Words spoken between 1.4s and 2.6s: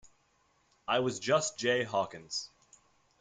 Jay Hawkins.